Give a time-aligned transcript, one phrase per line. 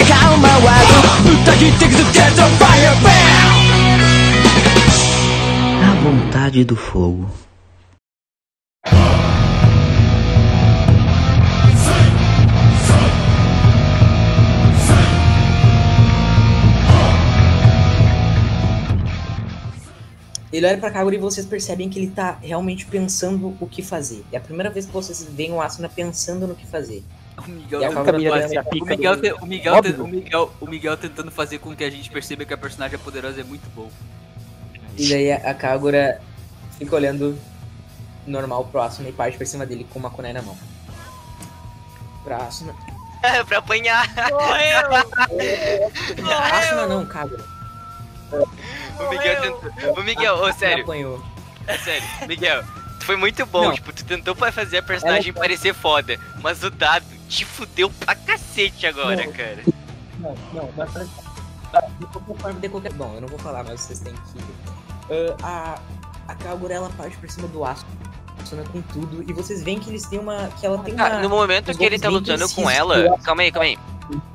[0.00, 3.10] 構わず歌切ってくぞ Dead on Fire Bam
[5.82, 7.28] A vontade do fogo.
[20.52, 24.24] Ele olha pra Kagura e vocês percebem que ele tá realmente pensando o que fazer.
[24.32, 27.04] É a primeira vez que vocês veem o Asuna pensando no que fazer.
[27.47, 31.75] O Miguel, a tentando Camila fazer- dando a o Miguel, o, Miguel, tentando fazer com
[31.75, 33.89] que a gente perceba que a personagem poderosa é muito bom.
[34.97, 36.21] E daí a Kagura
[36.77, 37.37] fica olhando
[38.27, 40.57] normal pro Asuna e parte pra cima dele com uma kunai na mão.
[42.23, 42.73] Pra Asuna.
[43.23, 44.05] É, pra apanhar.
[46.53, 47.43] Asuna não, Kagura.
[48.99, 49.93] O Miguel tentou.
[49.99, 51.23] O Miguel, ô, sério, apanhou.
[51.83, 52.63] sério, Miguel.
[52.99, 53.73] Tu foi muito bom, Não.
[53.73, 58.13] tipo, tu tentou fazer a personagem Ela- parecer foda, mas o dado te fudeu pra
[58.13, 59.31] cacete agora, Não.
[59.31, 59.63] cara.
[60.19, 61.05] Não, não, mas pra...
[61.73, 62.93] Ah, de qualquer forma, de qualquer...
[62.93, 64.39] Bom, eu não vou falar, mas vocês têm que...
[65.41, 65.79] Ah,
[66.27, 69.89] a, a Kagura, ela parte por cima do Asuna com tudo, e vocês veem que
[69.89, 70.49] eles têm uma...
[70.59, 71.05] que ela tem uma...
[71.05, 73.17] Ah, no momento que ele tá lutando com ela.
[73.19, 73.79] Calma aí, calma aí.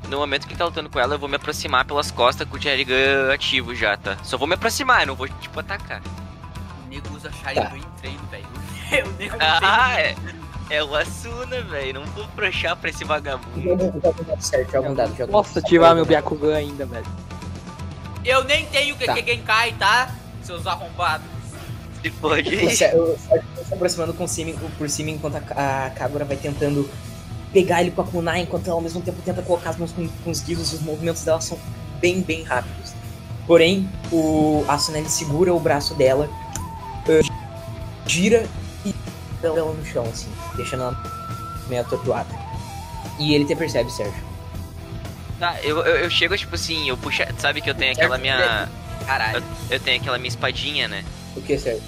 [0.09, 2.57] No momento que ele tá lutando com ela, eu vou me aproximar pelas costas com
[2.57, 4.17] o Jerrigan ativo já, tá?
[4.23, 6.01] Só vou me aproximar, eu não vou, tipo, atacar.
[6.83, 7.77] O nego usa Sharingan Tá.
[7.77, 8.47] em treino, velho.
[9.07, 10.15] O nego Ah, é.
[10.69, 12.01] É o Asuna, velho.
[12.01, 13.61] Não vou broxar pra esse vagabundo.
[13.61, 17.05] Joga um dado certo, joga um dado, joga um Posso ativar meu Byakugan ainda, velho.
[18.25, 19.13] Eu nem tenho o que Tá.
[19.13, 20.13] que Genkai, tá?
[20.43, 21.25] Seus arrombados.
[22.01, 22.57] Se pode.
[22.57, 26.89] Tá se aproximando com cima, por cima enquanto a, a Kagura vai tentando
[27.53, 30.07] pegar ele com a kunai, enquanto ela ao mesmo tempo tenta colocar as mãos com,
[30.07, 31.57] com os guizos, os movimentos dela são
[31.99, 32.93] bem, bem rápidos.
[33.45, 36.29] Porém, o Asuna ele segura o braço dela,
[38.05, 38.45] gira
[38.85, 38.93] e
[39.43, 41.03] ela no chão, assim, deixando ela
[41.67, 42.29] meio atordoada.
[43.19, 44.27] E ele te percebe, Sérgio.
[45.39, 47.23] Tá, eu, eu, eu chego, tipo assim, eu puxo.
[47.37, 48.69] Sabe que eu tenho aquela minha.
[49.05, 49.43] Caralho.
[49.69, 51.03] Eu tenho aquela minha espadinha, né?
[51.35, 51.83] O que, Sérgio?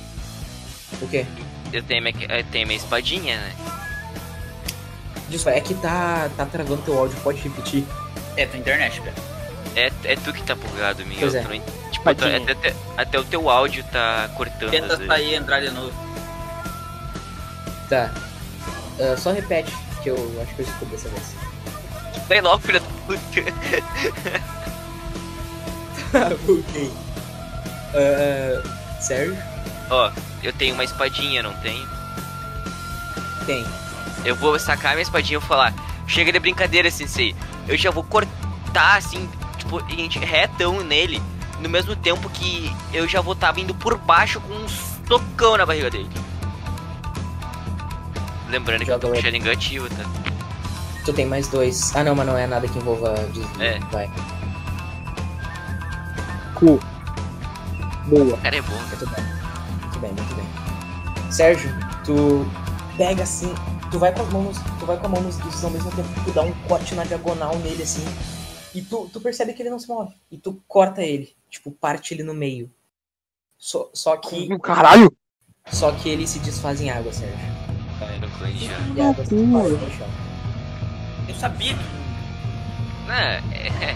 [1.01, 1.25] O que?
[1.73, 3.55] Eu tenho minha, eu tenho minha espadinha, né?
[5.29, 7.85] Desculpa, é que tá, tá travando teu áudio, pode repetir?
[8.35, 9.13] É tua internet, cara.
[9.75, 11.29] É, é tu que tá bugado, Miguel.
[11.31, 11.61] Pois é.
[11.91, 14.71] Tipo, até, até, até o teu áudio tá cortando.
[14.71, 15.93] Tenta sair e entrar de novo.
[17.89, 18.13] Tá.
[18.99, 19.73] Ah, só repete,
[20.03, 21.35] que eu acho que eu escuto dessa vez.
[22.27, 23.19] Sai logo, filho da puta.
[26.51, 26.91] ok.
[27.95, 29.37] Ah, Sérgio?
[29.89, 30.11] Ó,
[30.43, 31.87] eu tenho uma espadinha, não tenho?
[33.45, 33.65] Tem.
[34.23, 35.73] Eu vou sacar minha espadinha e falar,
[36.07, 37.35] chega de brincadeira, sensei.
[37.67, 39.27] Eu já vou cortar assim,
[39.57, 39.77] tipo,
[40.19, 41.21] retão nele.
[41.59, 44.67] No mesmo tempo que eu já vou estar vindo por baixo com um
[45.07, 46.09] socão na barriga dele.
[48.49, 50.29] Lembrando que eu tô com Joga o Sharingan ativo, tá?
[51.05, 51.95] Tu tem mais dois.
[51.95, 53.61] Ah, não, mas não é nada que envolva desvio.
[53.61, 53.79] É.
[53.91, 54.09] Vai,
[56.55, 56.79] Cu.
[58.07, 58.33] Boa.
[58.33, 58.73] O cara é bom.
[58.73, 59.23] muito bem.
[59.81, 61.31] Muito bem, muito bem.
[61.31, 61.69] Sérgio,
[62.03, 62.45] tu
[62.97, 63.53] pega assim,
[63.91, 66.09] tu vai com as mãos, tu vai com a mão nos guizos ao mesmo tempo
[66.09, 68.03] que tu dá um corte na diagonal nele assim.
[68.75, 70.13] E tu, tu percebe que ele não se move.
[70.29, 71.33] E tu corta ele.
[71.49, 72.69] Tipo, parte ele no meio.
[73.57, 74.57] Só, só que.
[74.59, 75.11] Caralho!
[75.71, 77.58] Só que ele se desfaz em água, Sérgio.
[78.95, 79.13] Já.
[79.97, 80.07] Chão.
[81.27, 81.79] Eu sabia que.
[83.09, 83.95] Ah, é.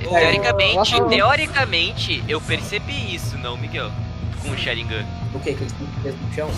[0.00, 3.90] É, Teoricamente, eu- teoricamente, eu percebi isso, não, Miguel?
[4.42, 5.04] Com o Sharingan.
[5.34, 5.54] O que?
[5.54, 6.50] Que ele fez no chão?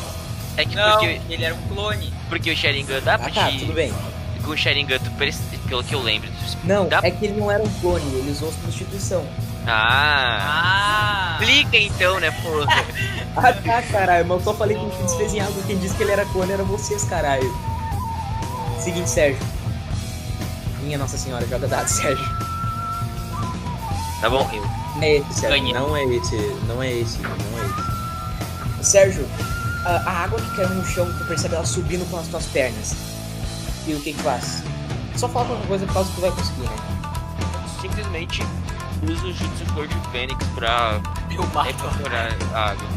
[0.56, 2.12] É que Não, porque, ele era um clone.
[2.28, 3.60] porque o Sharingan dá pra Ah, tá, te.
[3.60, 3.93] tudo bem.
[4.44, 5.41] Com o Sharingan, tu perce...
[5.69, 6.28] pelo que eu lembro.
[6.28, 9.25] tu- Não, Dá- é que ele não era um clone, ele usou substituição.
[9.66, 11.37] Ah!
[11.37, 11.38] Ah!
[11.41, 12.66] Explica então, né, porra?
[13.37, 15.62] Ah tá, caralho, mas eu só falei que ele desfez em água.
[15.65, 17.48] Quem disse que ele era clone era vocês, caralho.
[18.81, 19.41] Seguinte, Sérgio.
[20.82, 22.25] Minha Nossa Senhora, joga dados, Sérgio.
[24.21, 24.50] Tá bom.
[24.97, 25.48] Não é esse, Sérgio.
[25.48, 25.72] Ganhei.
[25.72, 27.66] Não é esse, não é esse, não é
[28.78, 28.91] esse.
[28.91, 29.28] Sérgio,
[29.84, 32.97] a, a água que caiu no chão, tu percebe ela subindo com as tuas pernas.
[33.86, 34.65] E o que que faz?
[35.16, 36.77] Só fala qualquer coisa por causa que tu vai conseguir, né?
[37.80, 38.42] Simplesmente
[39.03, 41.01] uso o Jutsu Flor de Fênix pra
[41.31, 41.71] Eu mato.
[41.71, 42.89] evaporar a água.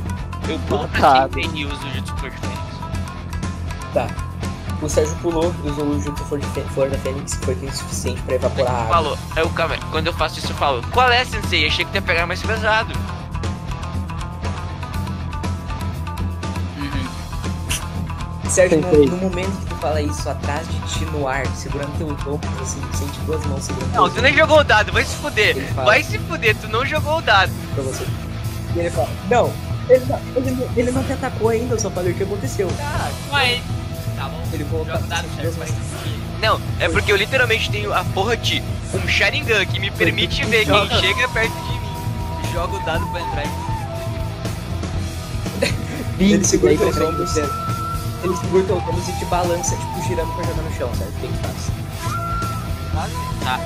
[0.48, 1.30] Eu pulo pra Cara.
[1.34, 2.60] cima e uso o Jutsu Flor de Fênix.
[3.94, 4.08] Tá.
[4.82, 6.42] O Sérgio pulou, usou o Jutsu Flor,
[6.74, 8.94] Flor da Fênix, foi o suficiente pra evaporar a água.
[8.94, 11.66] Falou, eu, calma, aí, quando eu faço isso eu falo, qual é, sensei?
[11.66, 12.94] Achei que ia pegar mais pesado.
[18.54, 22.08] Sérgio, no, no momento que tu fala isso, atrás de ti no ar, segurando teu
[22.08, 25.16] ombro, assim, tu sente duas mãos segurando Não, tu nem jogou o dado, vai se
[25.16, 25.74] fuder.
[25.74, 27.52] Vai se fuder, tu não jogou o dado.
[27.74, 28.06] pra você.
[28.76, 29.52] E ele fala, não,
[29.90, 32.70] ele não, ele, não- ele não te atacou ainda, eu só falei o que aconteceu.
[32.80, 33.62] Ah, mas.
[34.16, 34.44] Tá bom.
[34.54, 35.52] Ele o dado, Sérgio.
[35.54, 35.68] vai.
[36.40, 38.62] Não, é porque eu literalmente tenho a porra de
[38.94, 42.52] um Sharingan que me permite ver quem chega perto de mim.
[42.54, 43.50] Joga o dado pra entrar em
[46.20, 47.34] Ele segura pra ombros.
[48.24, 51.10] Ele segura teus ombros e te balança, tipo, girando pra jogar no chão, sabe?
[51.10, 53.10] O que ele faz?
[53.44, 53.60] Tá.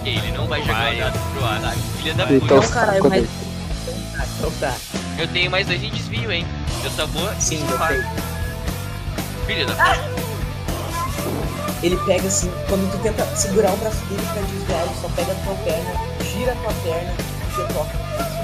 [0.00, 1.74] Ok, ele não vai jogar o dado pro ar.
[1.96, 2.54] Filha da Então, puta.
[2.54, 3.28] Não, caralho, quando- mas...
[4.20, 4.74] Ah, então tá.
[5.18, 6.46] Eu tenho mais dois em desvio, hein?
[6.84, 7.28] Eu só vou.
[7.40, 8.04] Sim, eu sei.
[9.46, 10.18] Filha da puta.
[11.82, 15.32] Ele pega assim, quando tu tenta segurar o braço dele pra desviar, ele só pega
[15.32, 15.90] a tua perna,
[16.24, 18.38] gira a tua perna e te toca no braço.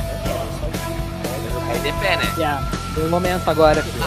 [1.70, 2.32] Aí de pé, né?
[2.94, 3.00] Já.
[3.00, 4.04] No momento agora, filho.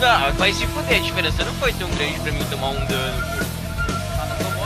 [0.00, 0.96] Não, vai se fuder.
[0.98, 3.50] A diferença não foi tão grande pra mim tomar um dano.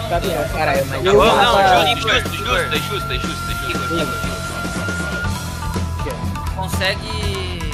[0.09, 0.31] Tá bem.
[0.53, 3.55] Caralho, mas Eu Não, não, justo, justo, justo, é justo, é justo, é
[3.99, 4.35] justo.
[6.55, 7.73] Consegue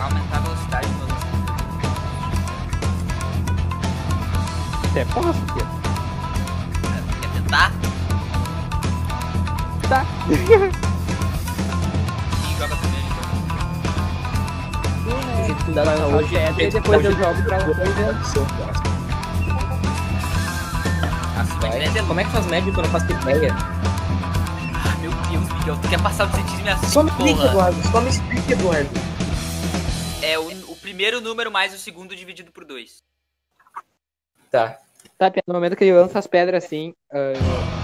[0.00, 1.04] aumentar a velocidade do
[4.90, 5.68] Até posso, filho.
[7.20, 7.72] Quer tentar?
[9.94, 10.04] Tá.
[12.58, 13.06] Joga primeiro?
[15.04, 17.94] do jeito que o dado Vai tá usar hoje, e depois eu jogo pra vocês,
[21.70, 22.06] crescer.
[22.08, 23.54] Como é que faz médio quando eu faço ideia?
[23.54, 27.44] Ah, meu Deus, Miguel, tu quer passar do centímetro assim, Só me explica.
[27.44, 27.88] Eduardo.
[27.92, 28.90] Só me explica, Eduardo.
[30.22, 33.04] É o, o primeiro número mais o segundo dividido por dois.
[34.50, 34.76] Tá.
[35.16, 37.83] Tá, no momento que ele lança as pedras assim, ah,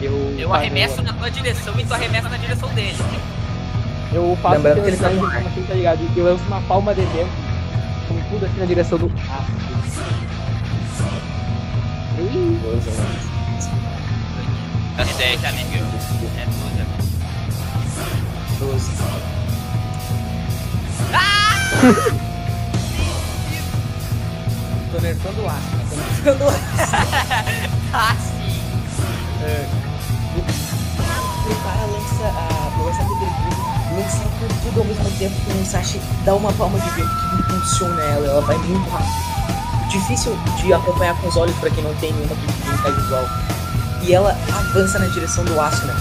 [0.00, 0.34] eu.
[0.38, 2.96] Eu arremesso na tua direção e tu arremessa na direção dele.
[4.12, 6.00] Eu faço Lembrando que ele tá assim, tá ligado?
[6.16, 7.30] Eu lanço uma palma de vento
[8.08, 9.10] com tudo assim na direção do.
[9.28, 9.44] Ah,
[12.18, 12.58] Ih,
[14.98, 15.76] É 7, amiga.
[16.36, 16.46] É
[18.58, 19.36] 12 agora.
[21.92, 22.26] 12.
[24.92, 25.58] Tô nerfando o aço?
[25.90, 25.96] Tô
[26.32, 26.60] nerfando o aço.
[27.92, 29.85] Ah, sim.
[31.46, 33.64] Prepara, lança a lança do Dergulho,
[33.96, 37.36] lança por tudo ao mesmo tempo que o Musashi dá uma palma de vento que
[37.40, 39.88] impulsiona ela, ela vai muito rápido.
[39.90, 43.24] Difícil de acompanhar com os olhos pra quem não tem nenhuma técnica visual.
[44.02, 45.94] E ela avança na direção do Asuna,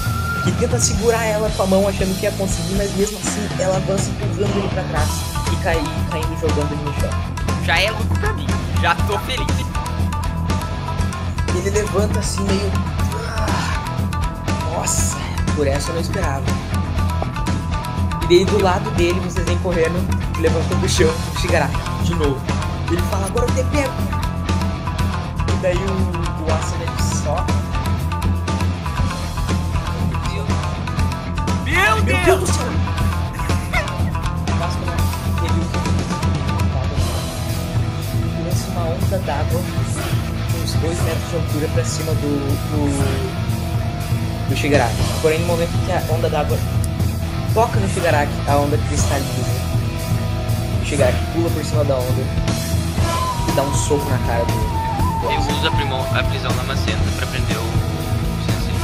[0.44, 3.78] que tenta segurar ela com a mão achando que ia conseguir, mas mesmo assim ela
[3.78, 5.10] avança empurrando ele pra trás
[5.52, 5.78] e cai,
[6.12, 7.10] caindo jogando ele no chão.
[7.64, 8.48] Já é lucro pra mim.
[8.82, 9.48] Já tô feliz.
[11.56, 12.72] Ele levanta assim meio.
[13.38, 15.18] Ah, Nossa,
[15.56, 16.44] por essa eu não esperava.
[18.24, 19.96] E daí do lado dele vocês vêm correndo,
[20.40, 22.40] levantando do chão, o Shigaraki, de novo.
[22.92, 23.94] Ele fala, agora eu te pego.
[25.48, 27.46] E daí o, o Asuna ele só.
[31.64, 32.66] Meu Meu Deus do céu!
[34.48, 34.66] O
[35.46, 35.62] ele
[38.44, 39.62] lança uma onda d'água
[40.66, 42.40] uns 2 metros de altura pra cima do.
[42.72, 43.45] do.
[44.50, 44.96] Do Shigaraki.
[45.22, 46.58] Porém, no momento que a onda d'água
[47.54, 49.66] toca no Shigaraki, a onda cristaliza.
[50.82, 52.22] O Shigaraki pula por cima da onda
[53.48, 54.76] e dá um soco na cara do
[55.32, 57.66] Eu uso a, primão, a prisão lamacenta pra prender o
[58.46, 58.76] sensei.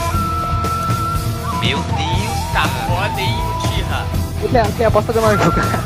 [1.62, 3.38] Meu Deus, Tá foda, hein,
[5.04, 5.80] fazer uma jogada?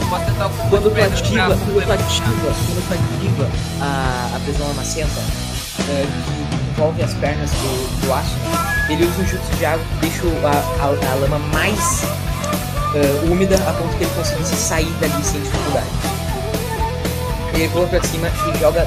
[0.00, 4.40] Eu posso tentar o Quando tu ativa, quando tu ativa, quando tu ativa a, a
[4.40, 5.20] prisão lamacenta,
[5.88, 8.36] é, que envolve as pernas do, do aço,
[8.92, 10.50] ele usa um jutsu de água que deixa o- a,
[10.82, 12.02] a, a lama mais
[12.94, 15.86] é, úmida a ponto que ele conseguisse sair dali sem dificuldade.
[17.54, 18.86] Ele pula pra cima e joga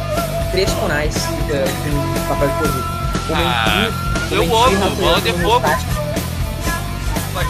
[0.52, 1.16] três conais
[1.50, 3.04] é, com papel de corrida.
[3.30, 3.90] Uma Ah,
[4.32, 5.68] eu em Ki, amo, bola de Hattori, fogo.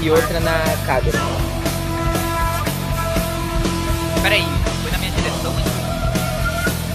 [0.02, 1.20] E outra na Kagura.
[4.22, 4.46] Peraí,
[4.82, 5.66] foi na minha direção, hein?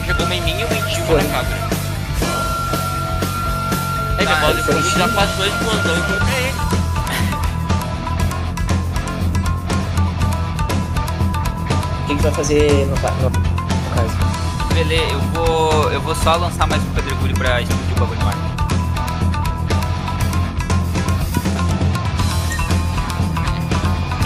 [0.06, 1.77] Jogou uma em mim e uma em ti, na cabra.
[4.18, 6.54] É que a bola de foi fogo em já passou e pra ele.
[11.92, 14.74] O que gente vai fazer no, no, no caso?
[14.74, 15.92] Beleza, eu vou.
[15.92, 18.34] Eu vou só lançar mais um pedregulho pra explodir o bagulho ar.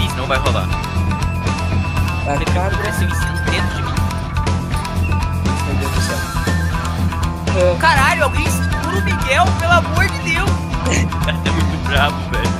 [0.03, 0.67] Isso não vai rolar.
[2.25, 3.93] A Kagura cresceu incêndio dentro de mim.
[5.67, 7.77] Meu Deus do céu.
[7.79, 8.47] Caralho, alguém
[8.93, 10.49] segura o Miguel, pelo amor de Deus!
[11.25, 12.53] Tá muito bravo, velho.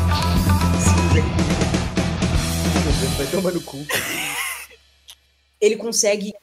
[2.84, 3.86] Meu Deus, vai tomar no cu.
[5.62, 6.34] Ele consegue.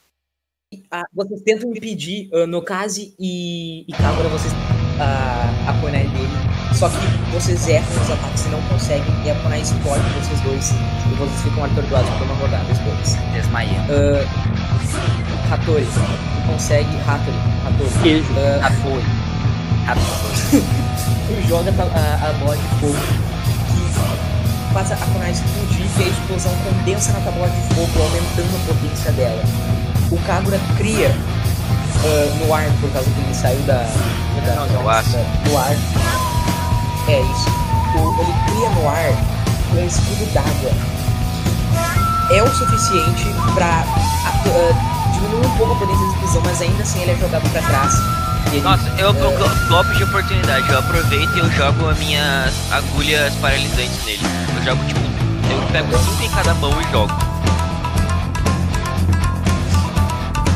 [0.90, 6.28] ah, vocês tentam impedir uh, Nokaze e, e Kagura, vocês uh, a Konai dele
[6.74, 6.96] Só que
[7.32, 11.42] vocês erram os ataques e não conseguem, e a Kunai explode vocês dois, e vocês
[11.42, 13.14] ficam atordoados por uma rodada depois.
[13.34, 13.80] Desmaia.
[13.90, 16.88] Uh, Hattori, tu consegue.
[17.06, 18.02] Hattori, Hattori.
[18.02, 18.32] Queijo.
[18.32, 19.29] Uh, Apoio.
[21.26, 22.96] Tu joga a, a, bola de fogo
[23.66, 28.72] que faz a Kunai explodir e a explosão condensa na bola de fogo, aumentando a
[28.72, 29.42] potência dela.
[30.10, 31.14] O Kagura cria
[32.04, 33.84] ah, no ar, por causa que ele saiu da.
[34.46, 35.16] da Não, do aço.
[35.44, 35.76] do ar.
[37.08, 37.50] É isso.
[37.96, 39.12] O- ele cria no ar
[39.72, 41.00] um escudo d'água
[42.32, 43.24] é o suficiente
[43.54, 47.50] pra ah, diminuir um pouco a potência de explosão, mas ainda assim ele é jogado
[47.50, 47.92] pra trás.
[48.62, 49.14] Nossa, eu
[49.68, 50.68] golpe de oportunidade.
[50.70, 54.20] Eu aproveito e eu jogo as minhas agulhas paralisantes nele.
[54.56, 55.00] Eu jogo tipo.
[55.50, 57.12] Eu pego cinco em cada mão e jogo.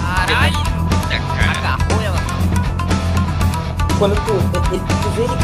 [0.03, 0.59] Caralho!
[1.57, 2.21] Agarrou ela.
[3.99, 4.33] Quando tu,
[5.03, 5.37] tu vê ele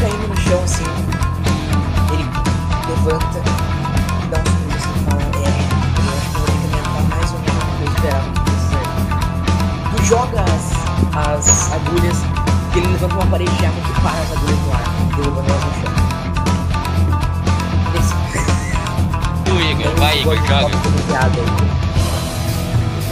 [20.59, 20.75] joga.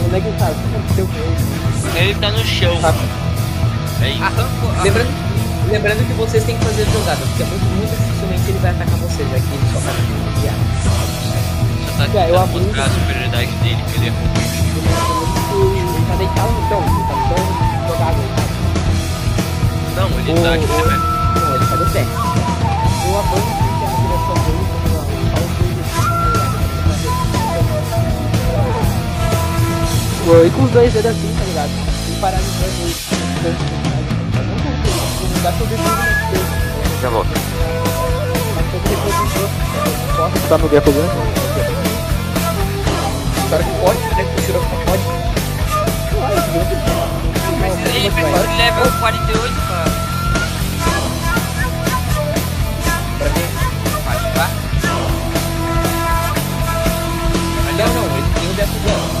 [0.04, 0.46] Onde é que tá?
[0.46, 1.98] Aconteceu com ele?
[1.98, 2.80] Ele tá no chão.
[2.80, 2.94] Tá.
[4.02, 4.22] É isso.
[4.22, 4.70] Arrancou.
[4.82, 5.10] Lembrando,
[5.70, 9.28] lembrando que vocês têm que fazer jogada, porque muito, muito dificilmente ele vai atacar vocês,
[9.30, 9.92] já que ele só tá
[10.40, 10.54] guiar.
[11.96, 12.64] Só tá É, eu abuso.
[12.64, 14.30] mostrar a superioridade dele, que ele é ruim.
[15.76, 17.40] Ele tá deitado no chão, ele tá no chão
[17.88, 18.18] jogado.
[18.18, 18.48] ele tá-
[19.96, 20.82] Não, ele tá de pé.
[21.40, 22.02] Não, ele tá de pé.
[23.06, 23.59] Eu avanço
[30.30, 31.70] assim, E com os dois dedos assim, tá ligado?
[32.08, 32.60] E paralisando
[35.66, 36.60] ver tudo nesse dedo.
[37.00, 37.30] Já volto.
[40.16, 41.08] Todo estar no Gapogão?
[43.48, 44.24] Claro que pode, né?
[44.36, 45.02] Que tirou que pode.
[47.60, 49.84] Mas ele precisa de level 48 pra.
[53.18, 53.48] Pra ver.
[54.04, 54.50] pra ativar.
[57.78, 59.19] Não, não, ele tem o Death Gun.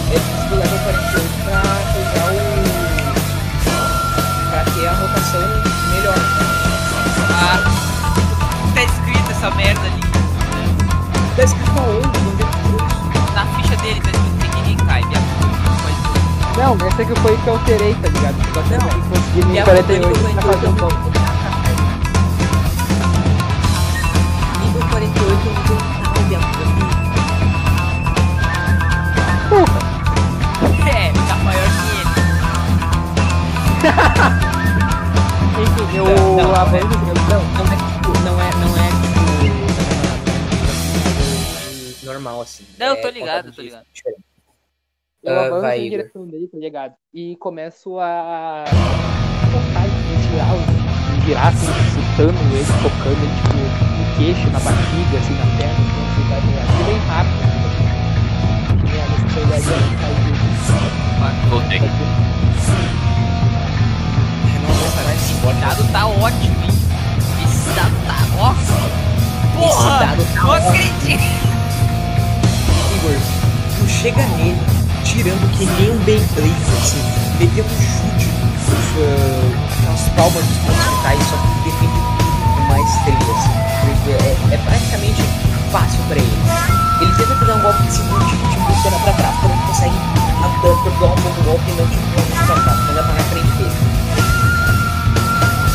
[17.00, 18.36] Essa que foi que eu alterei, tá ligado?
[18.52, 18.88] Só que eu Não.
[19.08, 20.94] consegui E a 48 nível pra fazer um pouco.
[24.60, 26.84] Nível 48 eu não tenho nada dentro daqui.
[30.90, 32.10] É, tá maior que ele.
[35.62, 38.10] Enfim, eu Não, não, avanço não, Não, não é tipo.
[38.24, 38.50] Não é.
[38.56, 38.78] Não é
[41.90, 42.06] tipo.
[42.06, 42.64] normal assim.
[42.78, 43.84] Não, eu tô É ligado, conta tô ligado.
[43.94, 44.29] diferente.
[45.22, 46.94] Eu Ah, avanço vai, em direção dele, tá ligado?
[47.12, 48.64] E começo a
[49.52, 53.58] tocar e girar, os- girar assim, chutando ele, tocando ele, tipo,
[53.98, 56.70] no queixo, na barriga, assim, na perna, assim, tá ligado?
[56.80, 57.90] E bem rápido, assim, né?
[60.54, 60.74] Isso.
[61.50, 61.80] Voltei.
[65.14, 66.70] Esse dado tá ótimo, hein?
[67.44, 68.54] Esse dado tá ó.
[69.58, 69.98] Porra!
[70.06, 70.68] dado tá não ótimo.
[70.70, 71.22] acredito!
[72.96, 73.16] Igor,
[73.78, 74.58] tu chega nele,
[75.10, 77.02] tirando que nem um Beyblade, assim,
[77.40, 78.30] metendo um chute,
[78.94, 83.58] uh, aquelas palmas dos pontos vitais, só que defende tudo com maestria, assim.
[84.10, 85.22] É, é praticamente
[85.72, 86.38] fácil pra ele.
[87.00, 89.66] Ele tenta te dar um golpe de segundo que te impulsiona pra trás, porém tu
[89.66, 89.98] consegue
[90.44, 93.76] atordoar um pouco golpe e não te impulsiona pra trás, mas é pra frente dele.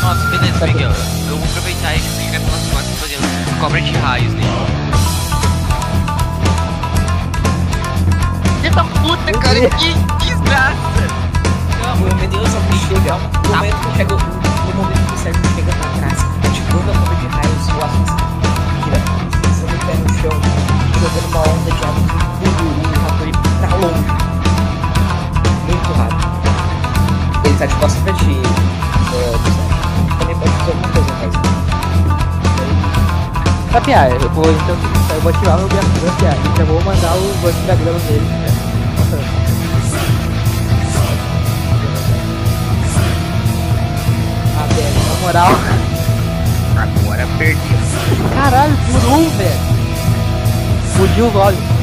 [0.02, 0.92] Nossa, beleza, Miguel.
[1.28, 4.85] Eu vou aproveitar e chegar pelas costas e fazer uma cobra de raios nele.
[8.66, 9.94] Filha da puta, cara, que
[10.24, 10.74] desgraça!
[11.88, 12.58] No momento que você
[12.88, 16.94] chega, no momento que chega, no momento que o Sérgio chega pra trás, ativando a
[16.94, 18.02] bomba de raios, o Aço
[18.84, 18.98] vira,
[19.44, 20.34] fixando o pé no chão,
[20.98, 22.02] jogando uma onda de água
[22.40, 24.10] que empurra o Hattori pra longe.
[25.68, 26.26] Muito rápido.
[27.44, 28.34] Ele tá de costas pra ti,
[29.12, 29.65] uh,
[33.76, 34.74] Sapiar, eu vou então
[35.14, 38.20] eu vou ativar meu Gapiar e já vou mandar o banco da grama dele.
[38.20, 38.48] Né?
[44.56, 45.50] Ah, velho, na moral.
[46.74, 47.60] Agora perdi.
[48.34, 49.60] Caralho, por um, velho.
[50.96, 51.75] Fugiu os olhos.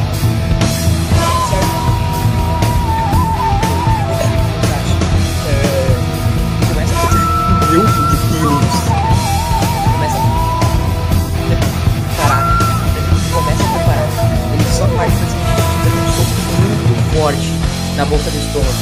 [17.95, 18.73] Na boca do estômago.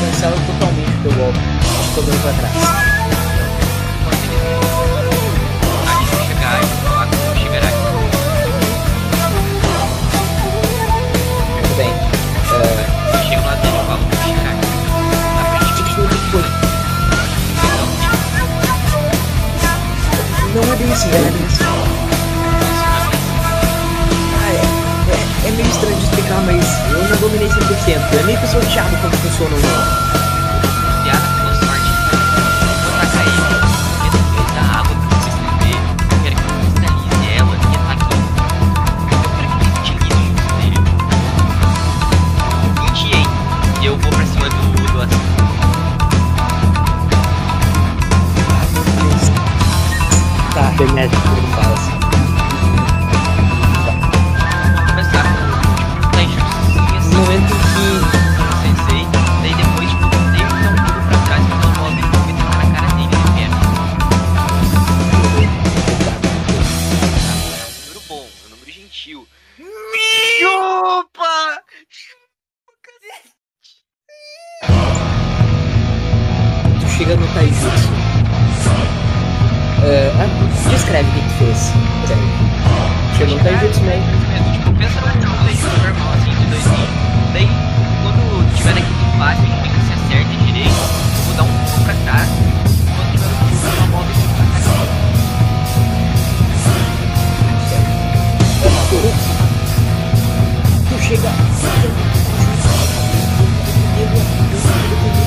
[0.00, 1.38] Cancela totalmente o teu golpe.
[1.94, 2.54] Jogando pra trás.
[6.26, 6.64] Chegar e.
[11.52, 11.88] Muito bem.
[11.88, 11.92] É,
[13.14, 14.66] Eu chego lá dentro e falo como chegará aqui.
[15.36, 16.04] Na frente de mim.
[20.54, 21.83] Não é bem assim, é bem assim.
[25.56, 28.18] Meio estranho de explicar, mas eu não dominei 100%.
[28.18, 29.60] É meio que sorteado como funciona o
[31.04, 31.90] Piada com a sorte.
[50.82, 51.33] Vou tacar
[80.94, 81.58] descreve o que tu fez.
[82.06, 82.22] Sério.
[83.16, 83.98] Chegou no Taijutsu, né?
[84.52, 86.88] Tipo, pensa num taijutsu normal, assim, de doisinho.
[87.32, 87.48] Daí,
[88.02, 88.22] quando
[88.54, 91.94] tiver naquele empate, a gente fica se acerta direito, eu vou dar um pulo pra
[92.04, 92.28] trás.
[92.96, 94.64] Quando tiver no pulo, eu volta e fico pra trás.
[100.90, 101.30] Tu chega.
[103.96, 105.23] É,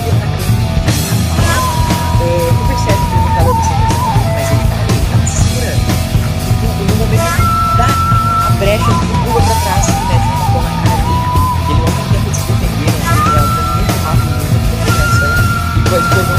[8.92, 11.28] tu pula pra trás e mete uma mão na cara dele.
[11.70, 13.44] Ele não tem tempo de se defender, ele é
[13.76, 15.32] muito rápido na reação.
[15.76, 16.37] E depois tomou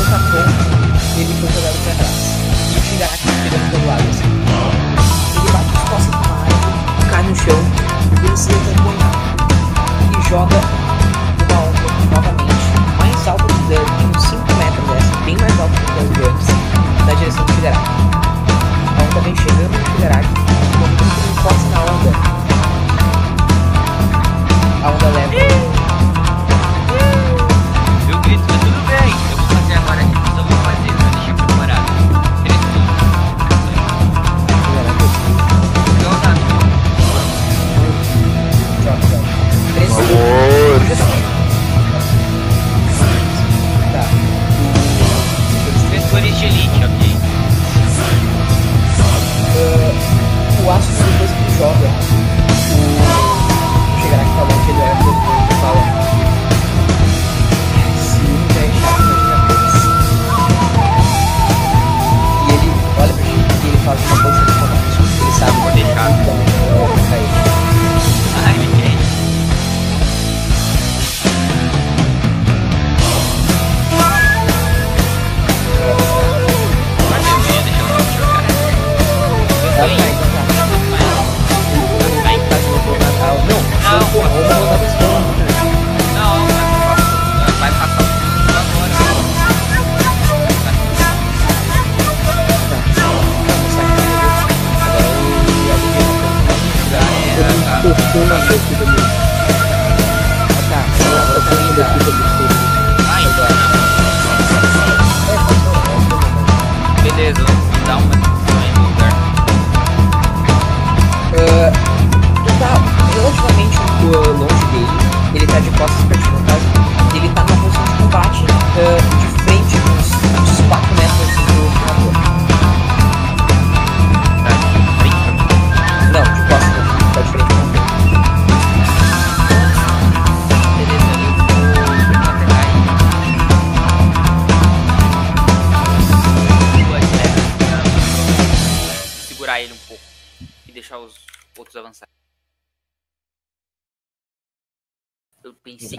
[145.59, 145.99] pensei.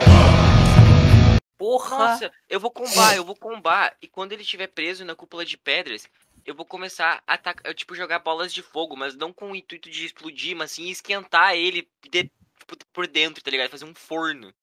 [1.58, 1.98] Porra!
[1.98, 3.96] Nossa, eu vou combar, eu vou combar.
[4.02, 6.08] E quando ele estiver preso na cúpula de pedras,
[6.46, 9.90] eu vou começar a atacar, tipo, jogar bolas de fogo, mas não com o intuito
[9.90, 13.70] de explodir, mas sim esquentar ele de- tipo, por dentro, tá ligado?
[13.70, 14.54] Fazer um forno.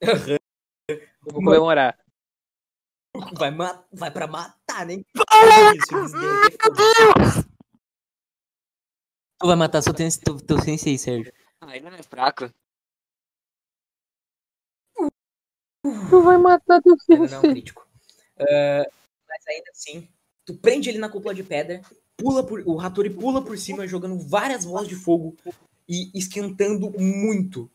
[0.00, 0.40] Eu
[1.22, 1.98] vou comemorar.
[3.34, 4.96] Vai, ma vai pra matar, né?
[9.38, 11.32] Tu vai matar seu, teu sensei, Sérgio.
[11.60, 12.52] Ah, ele não é fraco.
[16.08, 17.86] Tu vai matar teu Ainda não é um crítico.
[18.38, 18.86] Ah,
[19.28, 20.08] mas ainda assim,
[20.44, 21.82] tu prende ele na cúpula de pedra,
[22.16, 25.36] pula por, o Hattori pula por cima, jogando várias bolas de fogo
[25.86, 27.70] e esquentando muito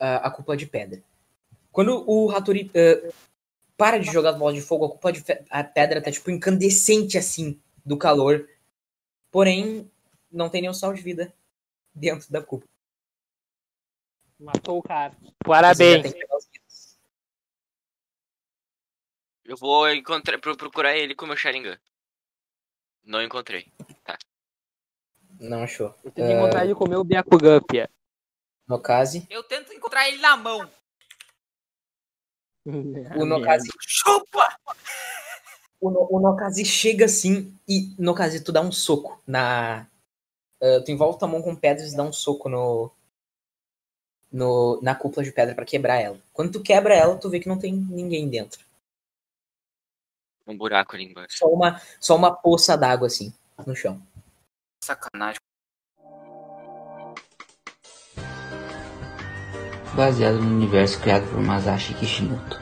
[0.00, 1.02] ah, a cúpula de pedra.
[1.70, 3.12] Quando o Hattori ah,
[3.76, 7.16] para de jogar as bolas de fogo, a cúpula de a pedra tá tipo incandescente
[7.16, 8.48] assim do calor.
[9.30, 9.90] Porém,
[10.30, 11.32] não tem nenhum sal de vida
[11.94, 12.70] dentro da cúpula.
[14.38, 15.16] Matou o cara.
[15.44, 16.12] Parabéns.
[19.52, 21.78] Eu vou encontrar, pro- procurar ele com o meu Sharingan.
[23.04, 23.70] Não encontrei.
[25.38, 25.94] Não achou.
[26.02, 27.90] Eu tenho que encontrar ele comer o Byakugan, pia.
[28.66, 30.70] No caso, Eu tento encontrar ele na mão.
[32.64, 34.56] o Nokazi Chupa!
[35.78, 39.86] O, no, o Nokazi chega assim e Nokazi, tu dá um soco na.
[40.62, 42.90] ah, tu envolve tua mão com pedras e dá um soco no.
[44.30, 46.18] no na cúpula de pedra pra quebrar ela.
[46.32, 48.64] Quando tu quebra ela, tu vê que não tem ninguém dentro.
[50.52, 51.38] Um buraco ali embaixo.
[51.38, 53.32] Só uma, só uma poça d'água assim,
[53.66, 54.00] no chão.
[54.84, 55.40] Sacanagem.
[59.94, 62.60] Baseado no universo criado por Masashi Kishimoto.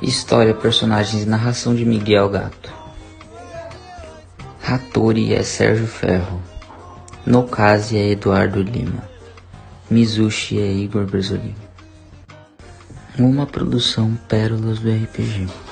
[0.00, 2.72] História, personagens e narração de Miguel Gato.
[4.62, 6.40] Hattori é Sérgio Ferro.
[7.24, 9.02] Nokazi é Eduardo Lima.
[9.90, 11.54] Mizushi é Igor Bresolino.
[13.18, 15.65] Uma produção Pérolas do RPG.